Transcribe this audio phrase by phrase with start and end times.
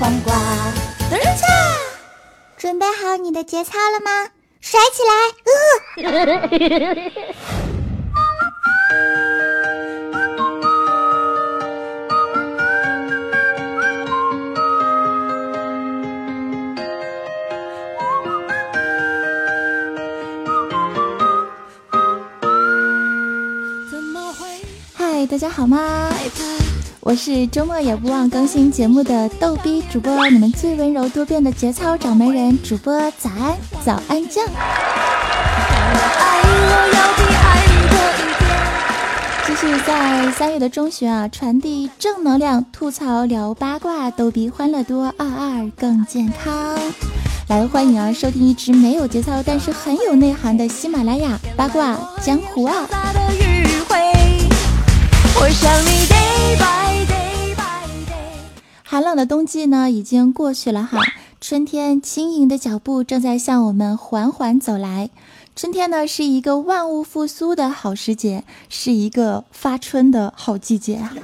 [0.00, 0.32] 黄瓜，
[2.56, 4.30] 准备好你的节操了吗？
[4.58, 5.12] 甩起来！
[6.08, 6.24] 呃
[24.94, 26.08] 嗨，大家好吗？
[27.02, 34.44] 我是周末也不忘更新节目的逗逼主播，你们最温柔多变的节操掌门人主播，早安，早安酱。
[39.46, 46.78] 继续在三月的中旬啊，传递正能量，吐槽聊八卦，逗比欢乐多，二二更健康。
[47.48, 52.86] 来，欢迎啊，收听一直没有节操，但是很有内涵的喜马拉雅八卦江湖啊。
[58.90, 60.98] 寒冷的冬季呢，已经过去了哈，
[61.40, 65.10] 春天轻盈的脚步正在向我们缓缓走来。
[65.54, 71.14] 春天呢，是一个万物复苏的好时节，是一个发春的好季节啊。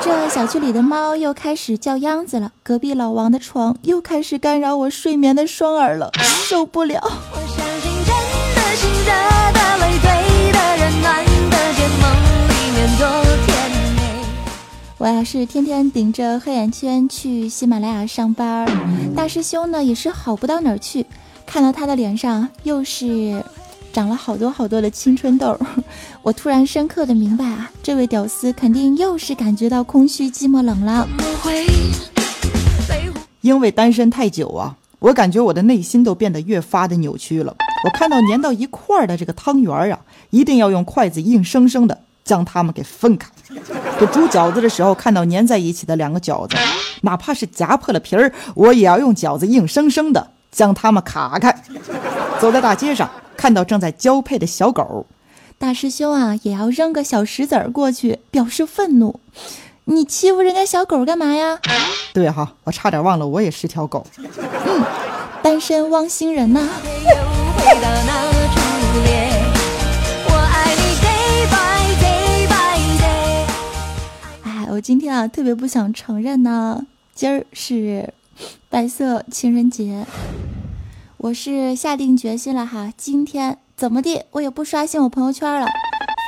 [0.00, 7.00] 这小区里的猫又开始叫秧子了，隔壁老王的床又开始干扰我睡眠的双耳了，受不了。
[7.02, 8.14] 我相信真
[8.54, 9.35] 的心脏
[14.98, 18.66] 我要是天天顶着黑眼圈去喜马拉雅上班，
[19.14, 21.04] 大师兄呢也是好不到哪儿去。
[21.44, 23.44] 看到他的脸上又是
[23.92, 25.58] 长了好多好多的青春痘，
[26.22, 31.06] 我突然深刻的明白啊，这位屌丝肯定又是感觉到空虚、寂寞、冷了。
[33.42, 37.54] 因为单身太久啊，我感觉我的内心都变得越发的扭曲了。
[37.84, 40.00] 我看到粘到一块儿的这个汤圆啊，
[40.30, 43.30] 一定要用筷子硬生生的将它们给分开。
[43.98, 46.56] 这煮饺子的时候，看到粘在一起的两个饺子，
[47.02, 51.62] 哪怕是夹破了皮儿，我也要用饺子硬生生的将它们卡开。
[52.38, 55.06] 走在大街上，看到正在交配的小狗，
[55.56, 59.20] 大师兄啊，也要扔个小石子儿过去表示愤怒。
[59.84, 61.60] 你欺负人家小狗干嘛呀？
[62.12, 64.04] 对哈，我差点忘了，我也是条狗。
[64.18, 64.84] 嗯，
[65.42, 66.60] 单身汪星人呐。
[74.76, 76.84] 我今天啊，特别不想承认呢。
[77.14, 78.12] 今儿是
[78.68, 80.04] 白色情人节，
[81.16, 82.92] 我是下定决心了哈。
[82.94, 85.66] 今天怎么地，我也不刷新我朋友圈了。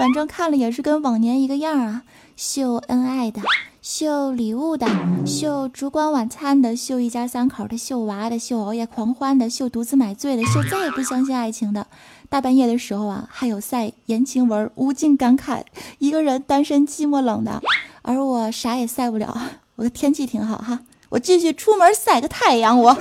[0.00, 2.04] 反正看了也是跟往年一个样啊，
[2.38, 3.42] 秀恩爱的，
[3.82, 4.86] 秀礼物的，
[5.26, 11.86] 秀烛光晚餐的，秀一家三口的，秀娃的，秀熬夜狂欢的，秀独自买醉的，秀再也不相信爱情的。
[12.30, 15.64] 大半夜的时候啊，还有晒言情文，无尽感慨，
[15.98, 17.62] 一个人单身寂寞冷的。
[18.02, 19.36] 而我啥也晒不了，
[19.76, 22.78] 我的天气挺好哈，我继续出门晒个太阳。
[22.78, 22.96] 我，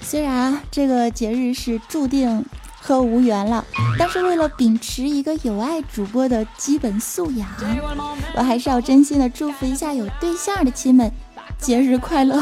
[0.00, 2.44] 虽然这个节日是注定。
[2.86, 3.64] 和无缘了，
[3.98, 7.48] 但是为了秉持一个有爱主播的基本素养，
[8.36, 11.10] 我还是要真心的祝福一下有对象的亲们，
[11.56, 12.38] 节日快乐。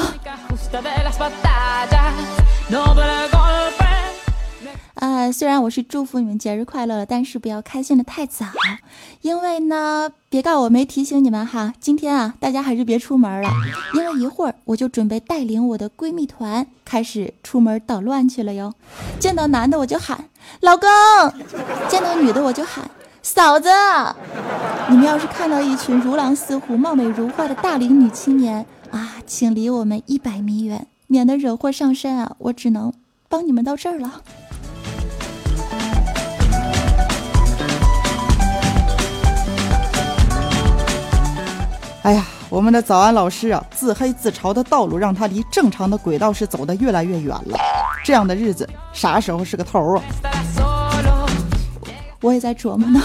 [5.03, 8.47] 呃，虽然我是祝福你们节日快乐了，但是不要开心的太早，
[9.21, 11.75] 因为呢，别告我没提醒你们哈。
[11.81, 13.51] 今天啊，大家还是别出门了，
[13.95, 18.73] 因为一会儿我就准备带领我的闺蜜团开始出门捣乱去了哟。
[19.19, 20.27] 见到男的我就喊
[20.61, 20.89] 老公，
[21.89, 22.89] 见到女的我就喊
[23.23, 23.69] 嫂子。
[24.89, 32.37] 你们要是看到一群如狼似虎、貌美如花的大龄女青年啊，请离我们一百米远，免得惹祸上身啊！
[32.39, 32.93] 我只能
[33.29, 34.23] 帮你们到这儿了。
[42.03, 47.57] 哎呀，我们的早安老师啊，自黑自嘲的道路让他离正常的轨道是走得越来越远了。
[48.05, 50.03] 这样的日子啥时候是个头啊？
[52.21, 53.01] 我也在琢磨呢。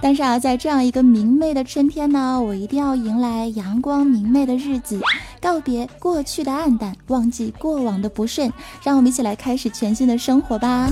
[0.00, 4.98] 但是啊，在这样一个明媚的春天呢，我一定要迎来阳光明媚的日子，
[5.42, 8.50] 告别过去的暗淡，忘记过往的不顺，
[8.82, 10.88] 让我们一起来开始全新的生活吧。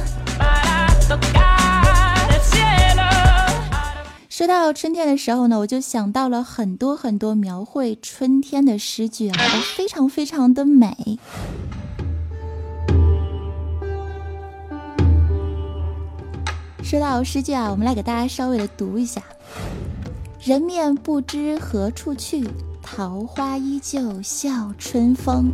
[4.34, 11.18] 说到春天的时候呢，我就想到了很多很多描绘春天的诗句啊，都非常非常的美。
[16.82, 19.22] 说到诗句啊，我们来给大家稍微的读一下：
[20.42, 22.48] 人面不知何处去，
[22.80, 25.52] 桃花依旧笑春风。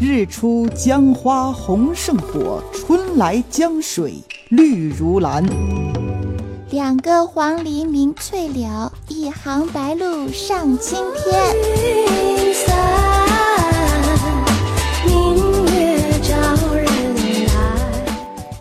[0.00, 5.44] 日出江花红胜火，春来江水绿如蓝。
[6.74, 11.54] 两个黄鹂鸣翠柳，一行白鹭上青天。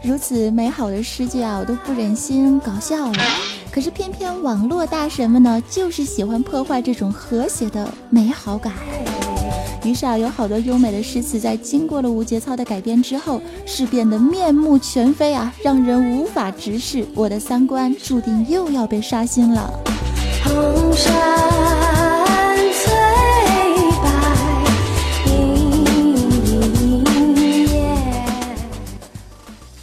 [0.04, 3.18] 如此美好的诗句啊，我都不忍心搞笑了。
[3.72, 8.74] 可是偏偏网络大神们呢，就是喜欢破坏这种和谐的美好感。
[9.84, 17.06] 于是啊，有好多优美的诗词在经过了无节操的改编之后，是变得面目全非啊，让人无法直视。
[17.14, 19.70] 我的三观注定又要被刷新了。
[20.46, 21.44] 红山。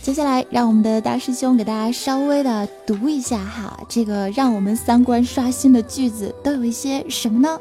[0.02, 7.56] 接下来，让我们的大师兄给大家稍微的读一下哈，这个让我们三观刷新的句子都有一些什么呢？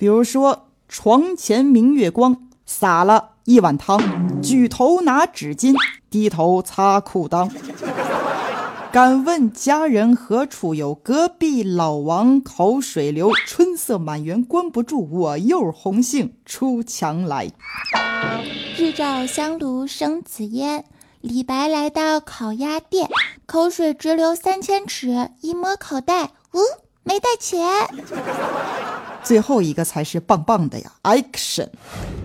[0.00, 5.74] 比如说，床前明月光，洒了一碗汤，举头拿纸巾，
[6.08, 7.50] 低头擦裤裆。
[8.90, 10.94] 敢问佳人何处有？
[10.94, 13.30] 隔壁老王口水流。
[13.46, 17.50] 春色满园关不住，我又红杏出墙来。
[18.78, 20.86] 日照香炉生紫烟，
[21.20, 23.06] 李白来到烤鸭店，
[23.44, 26.60] 口水直流三千尺，一摸口袋，呜，
[27.02, 27.68] 没带钱。
[29.22, 31.68] 最后一个才是棒棒的呀！Action，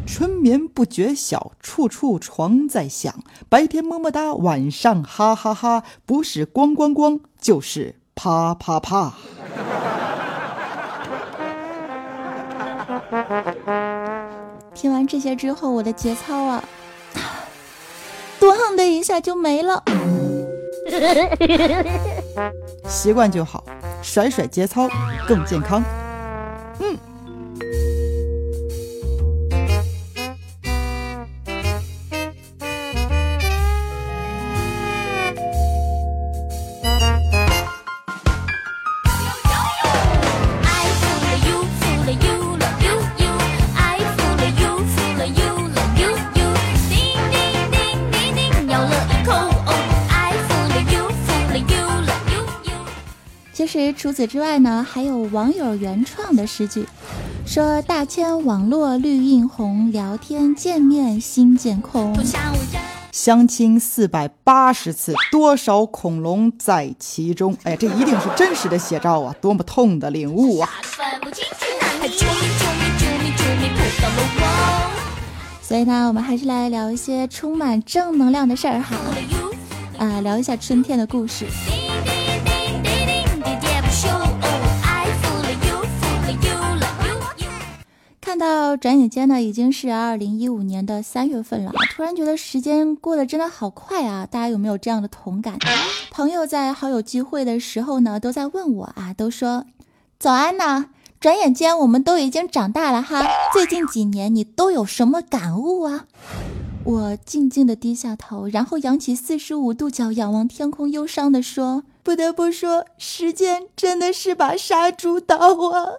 [0.07, 3.13] 春眠不觉晓，处处床在响。
[3.49, 9.13] 白天么么哒，晚上哈哈哈，不是咣咣咣，就是啪啪啪。
[14.73, 16.63] 听完这些之后，我的节操啊，
[18.39, 19.83] 咣的一下就没了。
[22.87, 23.63] 习惯就好，
[24.01, 24.87] 甩甩节操
[25.27, 25.83] 更健康。
[54.15, 56.87] 此之外呢，还有网友原创的诗句，
[57.45, 62.15] 说大千网络绿映红，聊天见面心渐空。
[63.11, 67.57] 相亲四百八十次，多少恐龙在其中？
[67.63, 69.35] 哎，这一定是真实的写照啊！
[69.41, 70.69] 多么痛的领悟啊！
[75.61, 78.95] 所以呢，我们还是来聊一些充满正能量的事儿哈，
[79.97, 81.45] 啊，聊一下春天的故事。
[88.45, 94.27] 到转眼间呢，已经是二零一五年的三月份了，突然觉得时间过得真的好快啊！
[94.29, 95.57] 大家有没有这样的同感？
[96.11, 99.65] 朋友在好友聚会的时候呢，都在问我啊，都说
[100.19, 100.91] 早安呢。
[101.19, 106.05] 转眼间我们都已经长大了哈，最近几年你都有什么感悟啊？
[106.83, 115.35] 我静静的低下头，然后扬起四十五度角仰望天空，忧伤的说：不得不说，时间真的是把杀猪刀
[115.71, 115.93] 啊！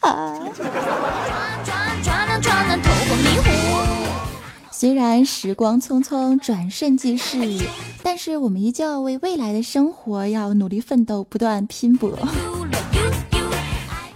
[4.72, 7.38] 虽然时光匆匆，转瞬即逝，
[8.02, 12.16] 但是我们依旧要为未来的生活要努力奋斗，不断拼搏。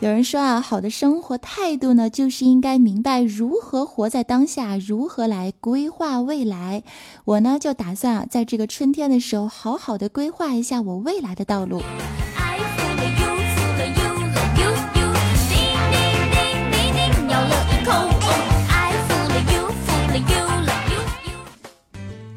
[0.01, 6.83] 有人说啊，好的生活态度呢，就是应该明白如何活在当下，如何来规划未来。
[7.25, 11.83] 我呢，就打算啊，在这个春天的时候，好好的规划一下我未来的道路。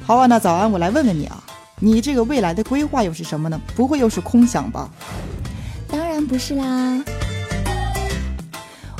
[0.08, 1.44] 好啊，那早安，我来问问你啊，
[1.82, 3.60] 你这个未来的规划又是什么呢？
[3.76, 4.90] 不会又是空想吧？
[5.90, 7.04] 当然不是啦。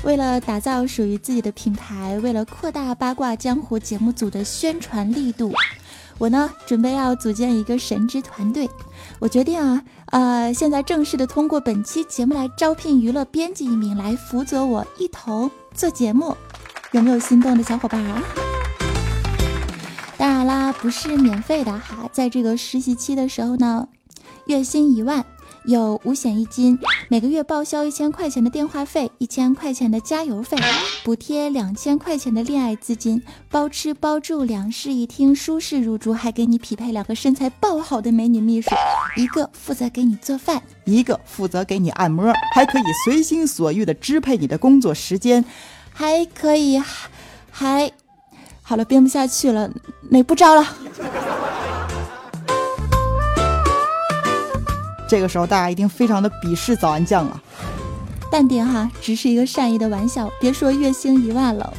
[0.04, 5.54] 为了打造属于自己的品牌，为了扩大八卦江湖节目组的宣传力度，
[6.18, 8.70] 我呢准备要组建一个神之团队。
[9.20, 16.36] 我决定啊，呃，现在正式的通过本期节目来招聘娱乐编辑一名来辅佐我一同做节目，
[16.92, 18.22] 有没有心动的小伙伴啊？
[20.48, 23.86] 啦，不是免费的哈，在这个实习期的时候呢，
[24.46, 25.26] 月薪一万，
[25.66, 30.58] 有五险一金，每个月报销一千块钱的电话费，一千块钱的加油费，
[31.04, 38.70] 补贴两千块钱的恋爱资金，包吃包住，两室一厅，舒适入住，还给你匹配两个身材爆好的美女秘书，
[39.18, 45.44] 一个负责给你做饭，一个负责给你按摩，还可以随心所欲的支配你的工作时间，
[45.92, 46.82] 还可以
[47.52, 47.92] 还。
[48.70, 49.70] 好了，编不下去了，
[50.10, 50.68] 那不招了。
[55.08, 57.42] 这个时候大家一定非常的鄙视早安酱啊！
[58.30, 60.30] 淡定哈，只是一个善意的玩笑。
[60.38, 61.74] 别说月薪一万了，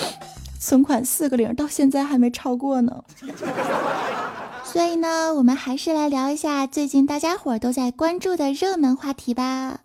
[0.58, 3.04] 存款四个零到现在还没超过呢。
[4.64, 9.80] 所以呢，我们还是来聊一下最近大家伙都在关注的热门话题吧。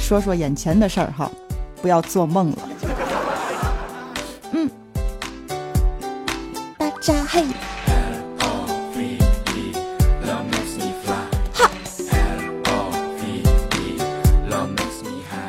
[0.00, 1.30] 说说眼前的事儿哈，
[1.80, 2.58] 不要做梦了。
[7.00, 7.44] 扎嘿，
[11.52, 11.68] 哈，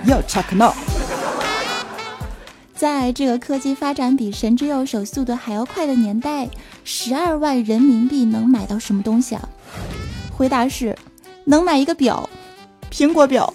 [0.08, 0.74] 要 check now。
[2.76, 6.50] 在这个科技发展比神之右手速度还要快的年代，
[6.84, 9.48] 十二万人民币能买到什么东西啊？
[10.36, 10.98] 回答是，
[11.46, 12.28] 能买一个表，
[12.92, 13.54] 苹果表。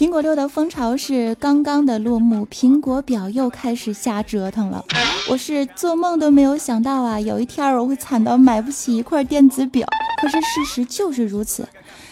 [0.00, 4.82] 苹果六的风潮是刚刚的落幕，苹果表又开始瞎折腾了。
[5.28, 9.86] 我是做梦都没有想到啊，有一天我会惨到买不起一块电子表。
[10.22, 11.68] 可是事实就是如此，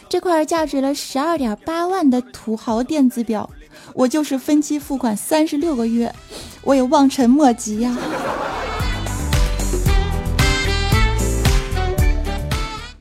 [0.07, 3.49] 这块价值了十二点八万的土豪电子表，
[3.95, 6.14] 我就是分期付款三十六个月，
[6.64, 7.97] 我也望尘莫及呀。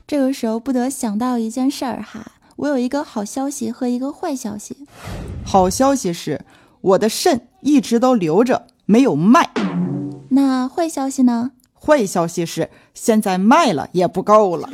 [0.06, 2.32] 这个时候不得想到一件事儿哈。
[2.58, 4.76] 我有一个好消息和一个坏消息。
[5.44, 6.44] 好消息是，
[6.80, 9.48] 我的肾一直都留着，没有卖。
[10.30, 11.52] 那坏消息呢？
[11.80, 14.68] 坏消息是，现在卖了也不够了。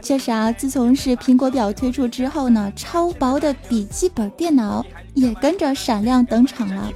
[0.00, 6.88] 确实啊，自从是苹果表推出之后呢，超薄的笔记本电脑也跟着闪亮登场了。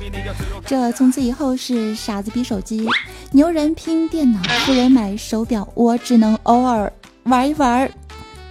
[0.64, 2.86] 这从此以后是傻子比手机，
[3.32, 6.92] 牛人拼电脑，富人买手表，我只能偶尔。
[7.28, 7.90] 玩一玩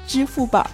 [0.05, 0.69] 支付宝。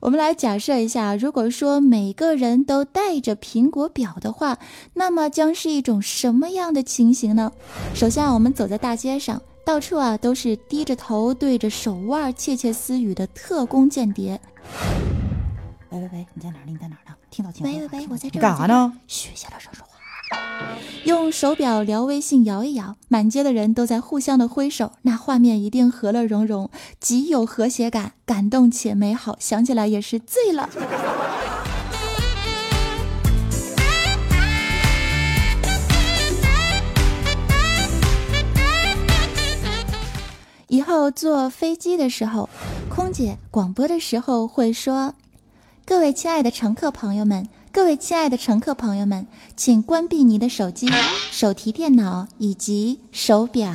[0.00, 4.58] 我们来假设一下，如果说每个人都带着苹果表的话，
[4.94, 7.52] 那么将是一种什么样的情形呢？
[7.94, 14.40] 首先啊，我们走在大街上，到处啊都是低着头对着手腕窃窃私语的特工间谍。
[15.90, 16.62] 喂喂喂，你在哪儿？
[16.66, 17.11] 你在哪儿呢？
[17.32, 18.38] 听到听喂喂喂，我在这。
[18.38, 18.92] 干啥呢？
[19.08, 19.92] 嘘，小点声说话。
[21.04, 26.70] 用手表聊微信，摇一摇，满街的人都在互相的挥手，那画面一定和乐融融，
[27.00, 30.68] 极有和谐感，感动且美好，想起来也是醉了。
[40.68, 42.50] 以后坐飞机的时候，
[42.90, 45.14] 空姐广播的时候会说。
[45.92, 50.88] 各位亲爱的乘客朋友们，各位亲爱的乘客朋友们，请关闭你的手机、
[51.30, 53.70] 手提电脑以及手表。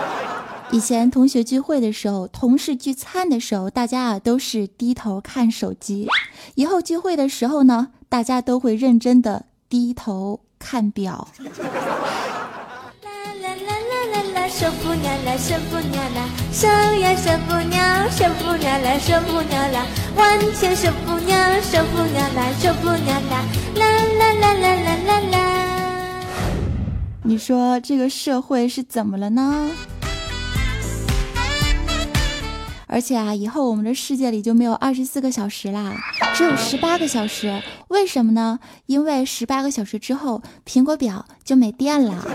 [0.70, 6.06] 以前同学聚会的时候，同事聚餐的时候，大家啊都是低头看手机。
[6.54, 11.28] 以后聚会的时候呢，大家都会认真的低头看表。
[14.58, 19.86] 手扶娘啦，手扶娘啦，手呀手扶娘，手扶娘啦，手扶娘啦，
[20.16, 23.44] 万千手扶娘，手扶娘啦，手扶娘啦，
[23.76, 23.86] 啦
[24.18, 26.24] 啦啦啦啦啦啦。
[27.22, 29.70] 你说这个社会是怎么了呢？
[32.88, 35.94] 而且啊，以后我们的世界里就没有二十四个小时啦，
[36.34, 37.62] 只有十八个小时。
[37.86, 38.58] 为什么呢？
[38.86, 42.26] 因为十八个小时之后，苹果表就没电了。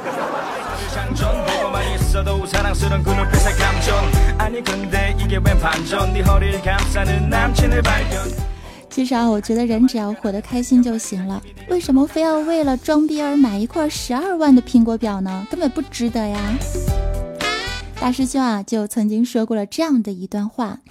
[8.88, 11.42] 其实啊，我觉得人只要活得开心就行了。
[11.70, 15.48] 为什么非要为了装逼而买一块十二万的苹果表呢？
[15.50, 16.40] 根本不值得呀！
[18.00, 20.82] 大师兄啊，就曾经说过了这样的一段话：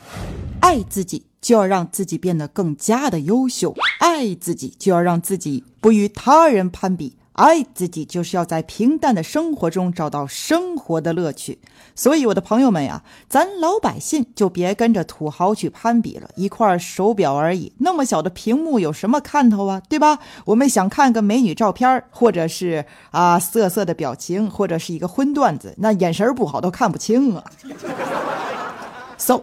[0.59, 7.17] 爱自己就要让自己变得更加的优秀，爱自己就要让自己不与他人攀比。
[7.43, 11.59] 爱自己就是要在平淡的生活中找到生活的乐趣，
[11.97, 16.31] 所以我的朋友们呀，咱老百姓就别跟着土豪去攀比了。
[16.37, 19.83] 一块手表而已，那么小的屏幕有什么看头啊？
[19.89, 20.21] 对吧？
[20.47, 27.45] 我们想看个美女照片，或者是啊色色的表情，或者是一个荤段子，那眼神不好都看不清啊。
[29.19, 29.43] So，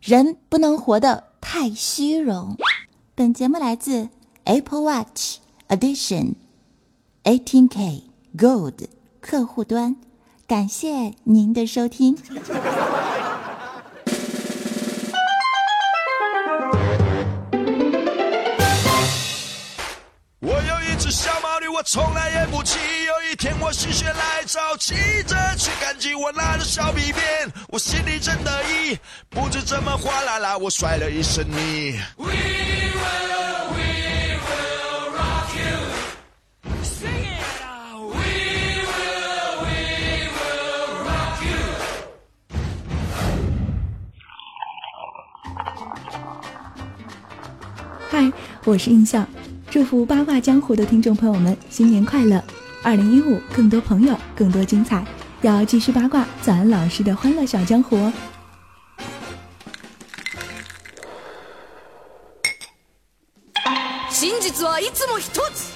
[0.00, 2.56] 人不能活得太虚荣。
[3.16, 4.08] 本节目来自
[4.44, 5.38] Apple Watch
[5.68, 6.34] Edition
[7.24, 8.02] 18K
[8.36, 8.86] Gold
[9.18, 9.96] 客户端，
[10.46, 12.14] 感谢您的收听。
[20.40, 22.78] 我有一只小毛驴，我从来也不骑。
[23.06, 24.94] 有一天我心血来潮，骑
[25.26, 28.98] 着去赶集，我拿着小皮鞭，我心里真得意。
[29.30, 31.98] 不知怎么哗啦啦，我摔了一身泥。
[32.18, 32.26] We
[48.13, 48.31] 嗨，
[48.65, 49.27] 我是印象，
[49.69, 52.43] 祝福八卦江湖的听众朋友们新年快乐！
[52.81, 55.05] 二零一五，更多朋友，更多精彩，
[55.41, 58.13] 要继续八卦早安老师的欢乐小江湖哦。
[64.09, 65.23] 真実はいつも一
[65.53, 65.71] つ。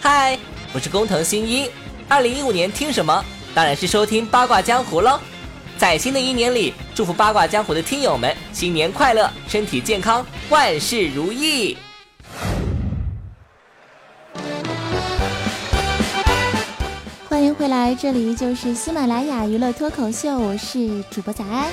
[0.00, 0.38] 嗨，
[0.72, 1.68] 我是工藤新一。
[2.08, 3.24] 二零一五年听什么？
[3.54, 5.18] 当然是收听八卦江湖喽。
[5.76, 11.76] 在新的一年里，祝福八卦江湖的听友们新年快乐，身体健康，万事如意。
[17.63, 21.71] 回来，这里就是喜马拉雅娱乐脱口秀，我是主播早安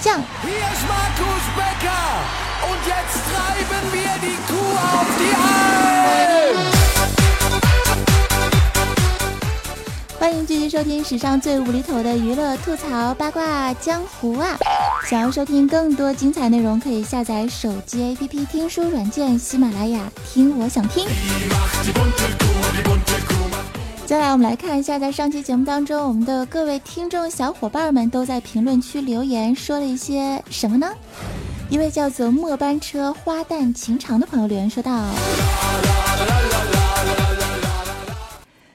[0.00, 0.20] 酱。
[10.18, 14.58] 欢迎继续收听史上最无厘头的娱乐吐槽八卦江湖啊！
[15.08, 21.06] 想要收听更多精彩内容，可以下载手机 APP 听书软件喜马拉雅听我想听。
[24.10, 30.92] 接下来我们来看一下，在上期节目当中，我们的各位听众小伙伴们都在评论区留言说了一些什么呢？
[31.68, 35.06] 一位叫做末班车花旦情长的朋友留言说道。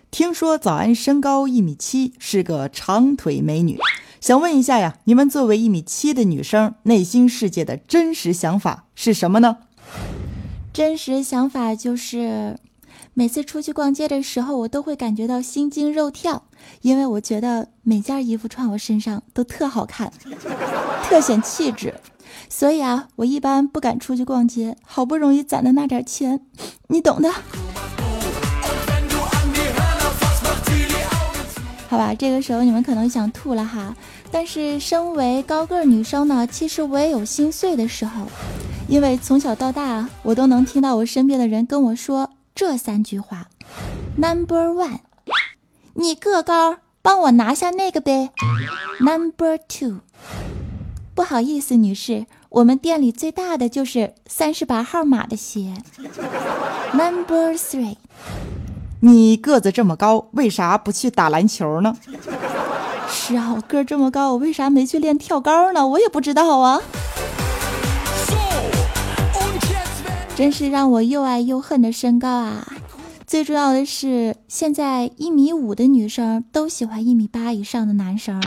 [0.09, 3.77] 听说早安身高一米七，是个长腿美女，
[4.21, 9.57] 想问一下呀，你们作为一米七的女生，内心世界的真实想法是什么呢？
[10.71, 12.57] 真实想法就是，
[13.17, 16.43] 每次出去逛街的时候，我都会感觉到心惊肉跳，
[16.81, 20.11] 因为我觉得每件衣服穿我身上都特好看，
[21.05, 21.93] 特显气质。
[22.49, 26.41] 所以啊，我一般不敢出去逛街，好不容易攒的那点钱，
[26.89, 27.31] 你懂的。
[31.87, 33.95] 好吧，这个时候你们可能想吐了哈，
[34.29, 38.27] 但是身为高个儿女生呢，其实我也有心碎的时候，
[38.89, 43.47] 因为从小到大，我都能听到我身边的人跟我说这三句话
[44.15, 44.99] ：Number one，
[45.95, 48.31] 你个高，帮我拿下那个呗
[49.01, 49.99] ；Number two，
[51.13, 55.73] 不好意思，女士，我们店里最大的就是三十八号码的鞋
[56.93, 57.97] ；Number three。
[59.01, 61.97] 你个子这么高，为啥不去打篮球呢？
[63.11, 65.85] 是啊，我个儿这么高，我为啥没去练跳高呢？
[65.85, 66.81] 我也不知道啊。
[70.35, 72.67] 真是让我又爱又恨的身高啊！
[73.25, 78.43] 最重要的是，现在一米五的女生都喜欢一米八以上的男生，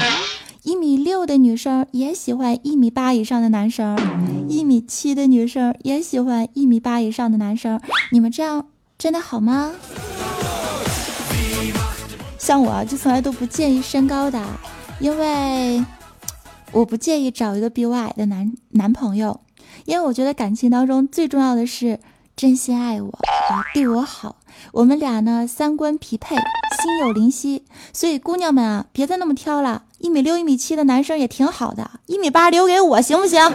[0.62, 3.98] 一米六的女生也喜欢一米八以上的男生，
[4.48, 7.80] 一米七的女生也喜欢一米八以上的男生。
[8.12, 8.66] 你们这样
[8.98, 9.72] 真的好吗？
[12.38, 14.38] 像我啊，就从来都不介意身高的，
[15.00, 15.82] 因为
[16.70, 19.40] 我不介意找一个比我矮的男男朋友，
[19.88, 21.98] 因为我觉得感情当中最重要的是
[22.36, 24.36] 真心爱我，啊，对我好。
[24.70, 33.40] 我们俩呢三观匹配，心有灵犀，所以姑娘们啊，别再那么挑了，一米六、一米七的男生也挺好的，一米八留给我行不行？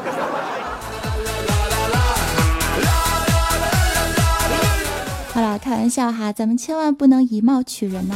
[5.36, 8.16] 好了，开玩笑哈，咱们千万不能以貌取人呐、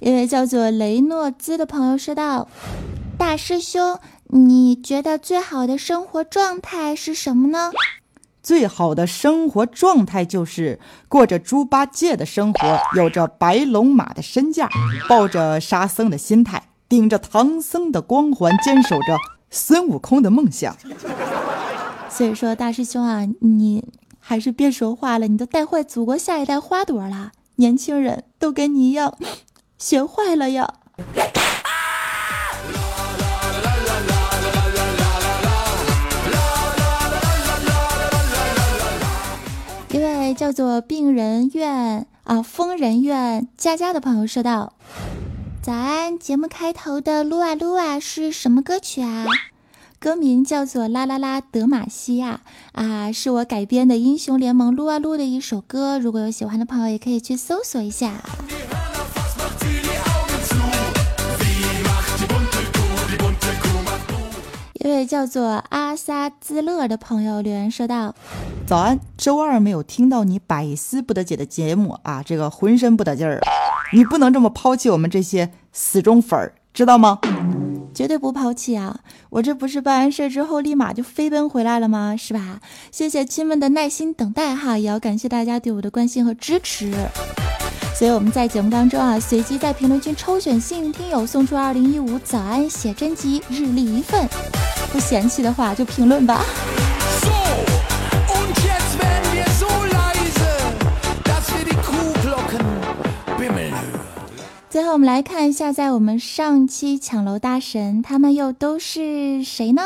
[0.00, 2.46] 一位叫做雷诺兹的朋友说道
[3.18, 3.98] ：“大师兄，
[4.30, 7.72] 你觉得最好的生活状态是什么呢？
[8.42, 14.68] 最好的生活状态就是过着猪八戒的生活，有着白龙马的身价，
[15.08, 19.16] 抱着沙僧的心态，顶着唐僧的光环，坚守着
[19.50, 20.76] 孙悟空的梦想。
[22.10, 23.84] 所以说，大师兄啊，你
[24.18, 27.32] 还是别说话了，你都带坏祖国下一代花朵了。
[27.56, 29.16] 年轻人都跟你一样，
[29.78, 30.74] 学坏了呀。”
[40.38, 44.72] 叫做病人院啊疯人院佳佳的朋友说道
[45.60, 49.24] ：“早安，节目开头的撸啊撸啊是什么歌曲啊？
[49.98, 52.42] 歌名叫做《啦啦啦德玛西亚》
[52.80, 55.98] 啊，是我改编的《英雄联盟》撸啊撸的一首歌。
[55.98, 58.22] 如果有喜欢的朋友，也可以去搜索一下。
[64.80, 68.14] 一位叫做阿萨兹勒的朋友留言说道
[68.64, 73.40] ：“早安，周二没有听到你百思不得解的节目啊，这个浑身不得劲儿。
[73.92, 77.18] 你不能这么抛弃我们这些死忠粉儿，知道吗？
[77.92, 79.00] 绝对不抛弃啊！
[79.30, 82.14] 我这不是办完事之后立马就飞奔回来了吗？
[82.16, 82.60] 是吧？
[82.92, 86.92] 谢谢亲们的耐心等待哈，也要感谢大家对我的关心和支持。
[87.98, 94.24] 所以我们在节目当中啊，随机在评论区抽选幸运听友，送出二零一五早安写真集日历一份。
[94.92, 96.44] 不嫌弃的话就评论吧。
[104.70, 109.82] 最后我们来看一下，在我们上期抢楼大神，他们又都是谁呢？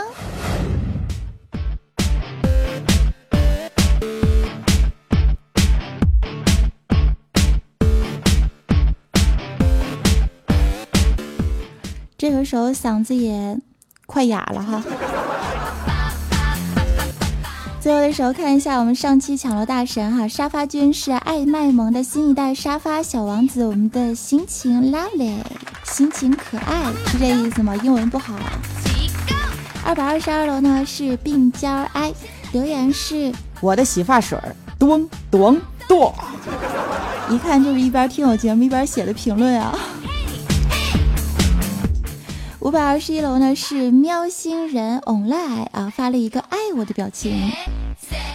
[12.23, 13.59] 这个时候嗓子也。
[14.07, 14.81] 快哑了哈！
[17.81, 25.39] 最后的时候看一下我们上期抢楼大神哈，沙发君是爱卖萌的新一代沙发小王子，我们的心情 lovely，
[25.83, 27.75] 心情可爱是这意思吗？
[27.77, 28.35] 英文不好。
[29.85, 32.13] 二百二十二楼呢是病娇哀，
[32.53, 34.39] 留言是我的洗发水，
[34.79, 36.15] 咚咚咚，
[37.31, 39.77] 一看就是一边听我节目一边写的评论啊。
[42.63, 47.51] 五百二十一楼呢是喵星人 online 啊发了一个爱我的表情。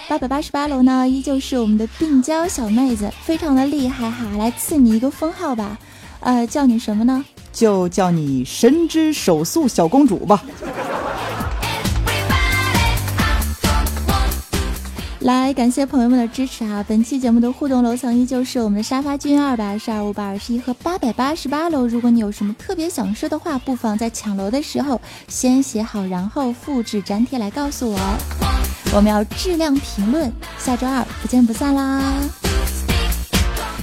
[0.09, 5.79] 八百八十八楼呢依旧是我们的病娇小妹子，非常的厉害哈，来赐你一个封号吧，
[6.19, 7.23] 呃叫你什么呢？
[7.53, 10.43] 就叫你神之手速小公主吧。
[15.21, 16.85] 来，感谢朋友们的支持啊！
[16.87, 21.87] 本期节目的互动楼层依旧是我们的沙发君二百二十二、五百二十一和八百八十八楼。
[21.87, 27.99] 如果你有什么特别想说的话，不妨在抢楼的时候先写好，然后复制粘贴来告诉我。
[28.93, 31.99] 我们要质量评论，下周二不见不散啦！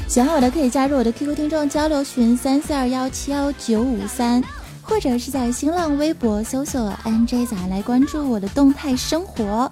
[0.06, 4.42] 喜欢我的可以加入我的 QQ 听众交流群三四二幺七幺九五三，
[4.80, 9.70] 或者是在新浪微博搜索 NJ 仔来关注我的动态生活。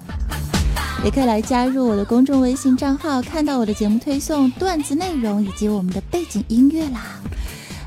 [1.04, 7.20] 也可以来加入我的公众微信账号，看到我的节目推送、段子内容以及我们的背景音乐啦。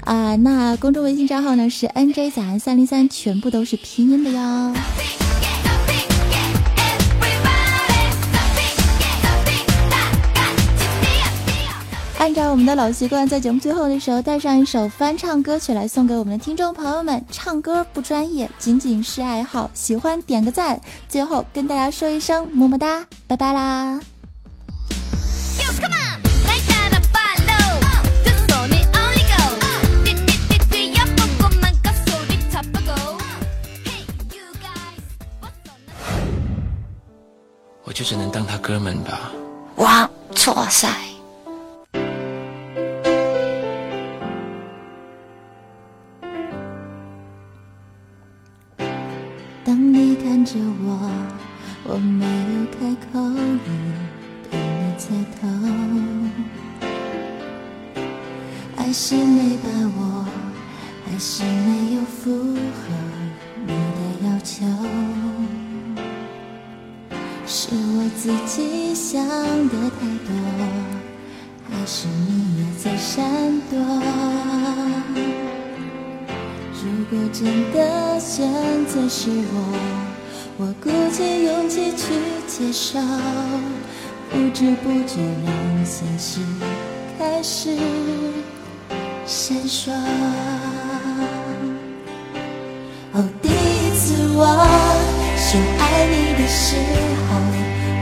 [0.01, 4.73] 啊，那公众微信账号呢是 NJ 早安三零三，全部都是拼音的哟。
[12.25, 17.23] 按照我们的老习惯，在节目最后的时候带上一首翻唱歌曲来送给我们的听众朋友们。
[17.31, 20.81] 唱歌不专业，仅仅是爱好，喜欢点个赞。
[21.07, 23.99] 最后跟大家说一声么么哒，拜拜啦！
[37.83, 39.31] 我就只能当他哥们吧。
[39.75, 41.14] 哇，错赛。
[51.87, 52.79] 我没有开
[53.13, 53.69] 口，你
[54.49, 55.47] 对你猜透，
[58.75, 60.25] 还是没把握，
[61.05, 62.89] 还是没有符合
[63.67, 64.65] 你的要求，
[67.45, 69.23] 是我自己想
[69.69, 70.33] 的太多，
[71.69, 73.23] 还是你也在闪
[73.69, 73.77] 躲？
[76.81, 78.43] 如果真的选
[78.87, 80.04] 择是我。
[80.57, 82.13] 我鼓起勇气去
[82.47, 82.97] 接受，
[84.31, 86.39] 不知不觉让现实
[87.19, 87.77] 开始
[89.25, 89.91] 闪烁。
[93.11, 94.45] 哦，第一次我
[95.35, 96.77] 说爱你的时
[97.27, 97.35] 候，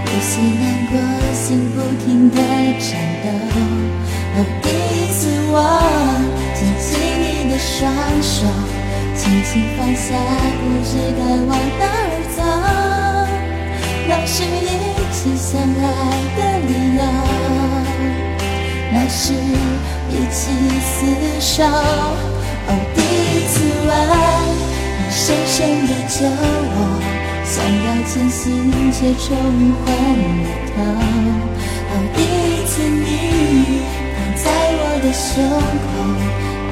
[0.06, 0.94] 呼吸难过，
[1.34, 2.38] 心不停地
[2.80, 3.26] 颤抖。
[4.36, 5.58] 哦，第一次我
[6.54, 6.86] 牵起
[7.18, 8.46] 你的双手，
[9.16, 10.13] 轻轻放下，
[10.62, 11.82] 不知该往哪
[14.08, 14.67] 那是一
[15.12, 15.86] 起相爱
[16.36, 17.02] 的理由，
[18.91, 19.34] 那是
[20.10, 20.41] 一起
[20.82, 21.02] 厮
[21.39, 21.63] 守。
[22.65, 23.54] 哦，第一次
[23.88, 23.91] 吻，
[24.98, 26.15] 你深深的酒
[26.74, 26.78] 我，
[27.43, 27.54] 想
[27.86, 28.41] 要清醒
[28.91, 29.26] 却冲
[29.84, 29.86] 昏
[30.43, 30.76] 了头。
[31.89, 33.08] 哦，第一次你
[34.15, 34.46] 躺在
[34.80, 35.91] 我的胸口，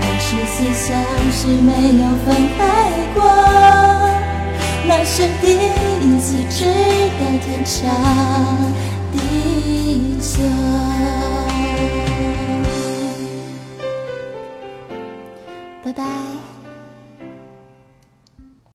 [0.02, 0.88] 二十四小
[1.32, 1.70] 时没
[2.02, 2.60] 有分开
[3.14, 3.20] 过。
[4.94, 7.90] 那是第一次知道天长
[9.14, 10.44] 地久。
[15.82, 16.61] 拜拜。